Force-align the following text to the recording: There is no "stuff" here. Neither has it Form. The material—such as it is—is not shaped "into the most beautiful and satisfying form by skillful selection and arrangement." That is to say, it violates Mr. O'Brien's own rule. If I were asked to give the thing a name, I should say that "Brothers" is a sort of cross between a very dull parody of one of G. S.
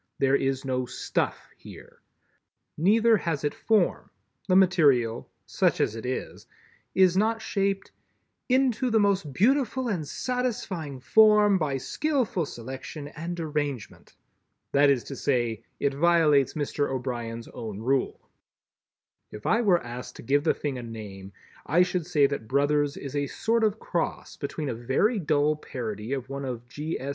There 0.17 0.35
is 0.35 0.65
no 0.65 0.87
"stuff" 0.87 1.51
here. 1.55 2.01
Neither 2.75 3.17
has 3.17 3.43
it 3.43 3.53
Form. 3.53 4.09
The 4.47 4.55
material—such 4.55 5.79
as 5.79 5.95
it 5.95 6.07
is—is 6.07 7.15
not 7.17 7.39
shaped 7.39 7.91
"into 8.49 8.89
the 8.89 8.99
most 8.99 9.31
beautiful 9.31 9.87
and 9.89 10.07
satisfying 10.07 10.99
form 11.01 11.59
by 11.59 11.77
skillful 11.77 12.47
selection 12.47 13.09
and 13.09 13.39
arrangement." 13.39 14.15
That 14.71 14.89
is 14.89 15.03
to 15.03 15.15
say, 15.15 15.61
it 15.79 15.93
violates 15.93 16.55
Mr. 16.55 16.89
O'Brien's 16.89 17.47
own 17.49 17.79
rule. 17.79 18.27
If 19.31 19.45
I 19.45 19.61
were 19.61 19.83
asked 19.83 20.15
to 20.15 20.23
give 20.23 20.43
the 20.43 20.55
thing 20.55 20.79
a 20.79 20.81
name, 20.81 21.31
I 21.67 21.83
should 21.83 22.07
say 22.07 22.25
that 22.25 22.47
"Brothers" 22.47 22.97
is 22.97 23.15
a 23.15 23.27
sort 23.27 23.63
of 23.63 23.77
cross 23.77 24.35
between 24.35 24.69
a 24.69 24.73
very 24.73 25.19
dull 25.19 25.57
parody 25.57 26.11
of 26.13 26.27
one 26.27 26.43
of 26.43 26.67
G. 26.69 26.99
S. 26.99 27.09